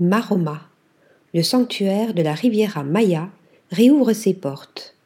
Maroma, 0.00 0.62
le 1.34 1.42
sanctuaire 1.42 2.14
de 2.14 2.22
la 2.22 2.32
Riviera 2.32 2.82
Maya, 2.82 3.28
réouvre 3.70 4.14
ses 4.14 4.32
portes. 4.32 4.96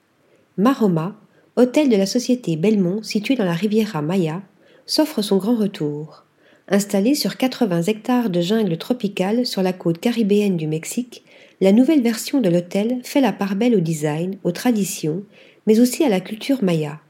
Maroma, 0.56 1.16
hôtel 1.56 1.88
de 1.88 1.96
la 1.96 2.06
société 2.06 2.56
Belmont 2.56 3.02
situé 3.02 3.34
dans 3.34 3.44
la 3.44 3.52
Riviera 3.52 4.00
Maya, 4.00 4.42
s'offre 4.86 5.22
son 5.22 5.38
grand 5.38 5.56
retour. 5.56 6.22
Installé 6.68 7.16
sur 7.16 7.36
80 7.36 7.82
hectares 7.82 8.30
de 8.30 8.40
jungle 8.40 8.78
tropicale 8.78 9.44
sur 9.44 9.60
la 9.60 9.72
côte 9.72 9.98
caribéenne 9.98 10.56
du 10.56 10.68
Mexique, 10.68 11.24
la 11.60 11.72
nouvelle 11.72 12.02
version 12.02 12.40
de 12.40 12.48
l'hôtel 12.48 13.00
fait 13.02 13.20
la 13.20 13.32
part 13.32 13.56
belle 13.56 13.74
au 13.74 13.80
design, 13.80 14.38
aux 14.44 14.52
traditions, 14.52 15.24
mais 15.66 15.80
aussi 15.80 16.04
à 16.04 16.08
la 16.08 16.20
culture 16.20 16.62
maya. 16.62 17.00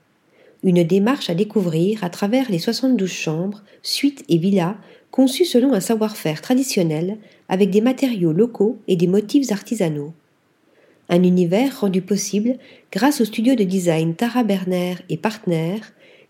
Une 0.67 0.83
démarche 0.83 1.31
à 1.31 1.37
découvrir 1.37 2.03
à 2.03 2.11
travers 2.11 2.51
les 2.51 2.59
72 2.59 3.09
chambres, 3.09 3.63
suites 3.85 4.25
et 4.29 4.37
villas 4.37 4.75
conçues 5.13 5.45
selon 5.45 5.73
un 5.73 5.81
savoir-faire 5.81 6.43
traditionnel 6.43 7.19
avec 7.49 7.71
des 7.71 7.81
matériaux 7.81 8.33
locaux 8.33 8.77
et 8.89 8.97
des 8.97 9.07
motifs 9.07 9.53
artisanaux. 9.53 10.13
Un 11.09 11.23
univers 11.23 11.83
rendu 11.83 12.03
possible 12.03 12.57
grâce 12.91 13.21
au 13.21 13.25
studio 13.25 13.55
de 13.55 13.63
design 13.63 14.17
Tara 14.17 14.43
Berner 14.43 14.97
et 15.09 15.17
Partner, 15.17 15.77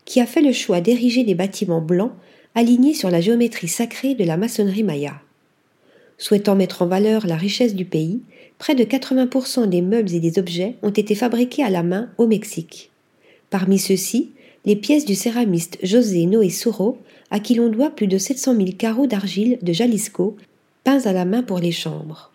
qui 0.05 0.21
a 0.21 0.27
fait 0.27 0.43
le 0.43 0.53
choix 0.53 0.81
d'ériger 0.81 1.23
des 1.23 1.33
bâtiments 1.33 1.81
blancs 1.81 2.13
alignés 2.53 2.93
sur 2.93 3.09
la 3.09 3.21
géométrie 3.21 3.67
sacrée 3.67 4.13
de 4.13 4.23
la 4.23 4.37
maçonnerie 4.37 4.83
maya. 4.83 5.19
Souhaitant 6.19 6.55
mettre 6.55 6.83
en 6.83 6.87
valeur 6.87 7.25
la 7.25 7.37
richesse 7.37 7.73
du 7.73 7.85
pays, 7.85 8.21
près 8.59 8.75
de 8.75 8.83
80% 8.83 9.67
des 9.67 9.81
meubles 9.81 10.13
et 10.13 10.19
des 10.19 10.37
objets 10.37 10.75
ont 10.83 10.91
été 10.91 11.15
fabriqués 11.15 11.63
à 11.63 11.71
la 11.71 11.81
main 11.81 12.11
au 12.19 12.27
Mexique. 12.27 12.91
Parmi 13.49 13.79
ceux-ci, 13.79 14.31
les 14.65 14.75
pièces 14.75 15.05
du 15.05 15.15
céramiste 15.15 15.77
José 15.81 16.25
Noé 16.25 16.49
Souro, 16.49 16.97
à 17.31 17.39
qui 17.39 17.55
l'on 17.55 17.69
doit 17.69 17.91
plus 17.91 18.07
de 18.07 18.17
700 18.17 18.55
000 18.55 18.67
carreaux 18.77 19.07
d'argile 19.07 19.57
de 19.61 19.71
Jalisco, 19.71 20.35
peints 20.83 21.05
à 21.05 21.13
la 21.13 21.25
main 21.25 21.43
pour 21.43 21.59
les 21.59 21.71
chambres. 21.71 22.31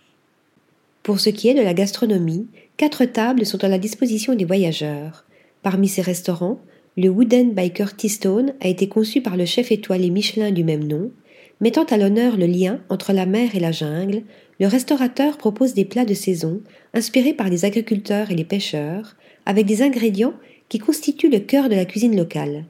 Pour 1.03 1.21
ce 1.21 1.31
qui 1.31 1.49
est 1.49 1.55
de 1.55 1.63
la 1.63 1.75
gastronomie, 1.75 2.47
quatre 2.77 3.05
tables 3.05 3.45
sont 3.45 3.63
à 3.65 3.69
la 3.69 3.79
disposition 3.79 4.35
des 4.35 4.45
voyageurs. 4.45 5.25
Parmi 5.63 5.89
ces 5.89 6.03
restaurants, 6.03 6.61
le 6.97 7.09
Wooden 7.09 7.53
Biker 7.53 7.97
T-Stone 7.97 8.55
a 8.61 8.69
été 8.69 8.89
conçu 8.89 9.21
par 9.21 9.37
le 9.37 9.45
chef 9.45 9.73
étoilé 9.73 10.11
Michelin 10.11 10.51
du 10.51 10.65
même 10.65 10.87
nom. 10.87 11.11
Mettant 11.61 11.85
à 11.85 11.97
l'honneur 11.97 12.37
le 12.37 12.47
lien 12.47 12.81
entre 12.89 13.13
la 13.13 13.27
mer 13.27 13.55
et 13.55 13.61
la 13.61 13.73
jungle, 13.73 14.23
le 14.61 14.67
restaurateur 14.67 15.39
propose 15.39 15.75
des 15.75 15.85
plats 15.85 16.05
de 16.05 16.15
saison 16.15 16.61
inspirés 16.95 17.35
par 17.35 17.49
les 17.49 17.65
agriculteurs 17.65 18.31
et 18.31 18.35
les 18.35 18.45
pêcheurs, 18.45 19.17
avec 19.47 19.67
des 19.67 19.83
ingrédients 19.83 20.35
qui 20.73 20.79
constituent 20.79 21.29
le 21.29 21.41
cœur 21.41 21.69
de 21.69 21.75
la 21.75 21.85
cuisine 21.85 22.17
locale. 22.17 22.65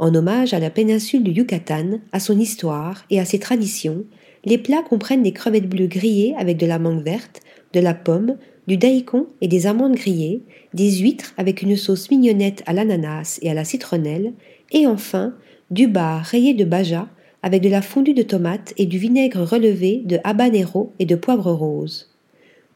En 0.00 0.12
hommage 0.12 0.54
à 0.54 0.58
la 0.58 0.70
péninsule 0.70 1.22
du 1.22 1.30
Yucatan, 1.30 2.00
à 2.10 2.18
son 2.18 2.36
histoire 2.36 3.04
et 3.10 3.20
à 3.20 3.24
ses 3.24 3.38
traditions, 3.38 4.02
les 4.44 4.58
plats 4.58 4.82
comprennent 4.82 5.22
des 5.22 5.30
crevettes 5.30 5.68
bleues 5.68 5.86
grillées 5.86 6.34
avec 6.36 6.56
de 6.56 6.66
la 6.66 6.80
mangue 6.80 7.04
verte, 7.04 7.40
de 7.74 7.78
la 7.78 7.94
pomme, 7.94 8.38
du 8.66 8.76
daikon 8.76 9.28
et 9.40 9.46
des 9.46 9.68
amandes 9.68 9.94
grillées, 9.94 10.42
des 10.74 10.90
huîtres 10.96 11.32
avec 11.36 11.62
une 11.62 11.76
sauce 11.76 12.10
mignonnette 12.10 12.64
à 12.66 12.72
l'ananas 12.72 13.38
et 13.40 13.48
à 13.48 13.54
la 13.54 13.64
citronnelle, 13.64 14.32
et 14.72 14.88
enfin 14.88 15.32
du 15.70 15.86
bar 15.86 16.24
rayé 16.24 16.54
de 16.54 16.64
baja 16.64 17.08
avec 17.44 17.62
de 17.62 17.68
la 17.68 17.82
fondue 17.82 18.14
de 18.14 18.24
tomates 18.24 18.74
et 18.78 18.86
du 18.86 18.98
vinaigre 18.98 19.44
relevé 19.44 20.02
de 20.04 20.18
habanero 20.24 20.92
et 20.98 21.06
de 21.06 21.14
poivre 21.14 21.52
rose. 21.52 22.10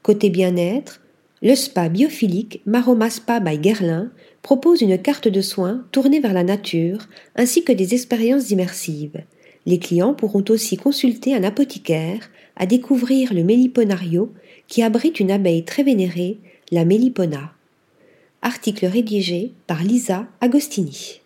Côté 0.04 0.30
bien-être, 0.30 1.01
le 1.42 1.56
spa 1.56 1.88
biophilique 1.88 2.62
Maroma 2.66 3.10
Spa 3.10 3.40
by 3.40 3.58
Guerlain 3.58 4.12
propose 4.42 4.80
une 4.80 4.96
carte 4.96 5.26
de 5.26 5.40
soins 5.40 5.84
tournée 5.90 6.20
vers 6.20 6.32
la 6.32 6.44
nature 6.44 7.08
ainsi 7.34 7.64
que 7.64 7.72
des 7.72 7.94
expériences 7.94 8.50
immersives. 8.50 9.22
Les 9.66 9.78
clients 9.78 10.14
pourront 10.14 10.44
aussi 10.48 10.76
consulter 10.76 11.34
un 11.34 11.42
apothicaire 11.42 12.30
à 12.56 12.66
découvrir 12.66 13.34
le 13.34 13.42
méliponario 13.42 14.32
qui 14.68 14.82
abrite 14.82 15.18
une 15.18 15.32
abeille 15.32 15.64
très 15.64 15.82
vénérée, 15.82 16.38
la 16.70 16.84
Mélipona. 16.84 17.52
Article 18.40 18.86
rédigé 18.86 19.52
par 19.66 19.82
Lisa 19.82 20.26
Agostini. 20.40 21.21